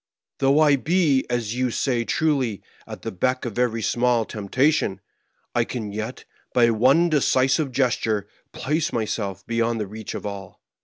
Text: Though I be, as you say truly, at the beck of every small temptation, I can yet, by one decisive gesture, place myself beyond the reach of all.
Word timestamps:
Though 0.39 0.59
I 0.61 0.77
be, 0.77 1.27
as 1.29 1.53
you 1.53 1.69
say 1.69 2.05
truly, 2.05 2.63
at 2.87 3.03
the 3.03 3.11
beck 3.11 3.45
of 3.45 3.59
every 3.59 3.83
small 3.83 4.25
temptation, 4.25 4.99
I 5.53 5.63
can 5.63 5.91
yet, 5.91 6.25
by 6.55 6.71
one 6.71 7.07
decisive 7.07 7.71
gesture, 7.71 8.27
place 8.51 8.91
myself 8.91 9.45
beyond 9.45 9.79
the 9.79 9.85
reach 9.85 10.15
of 10.15 10.25
all. 10.25 10.59